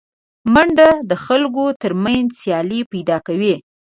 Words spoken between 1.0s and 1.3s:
د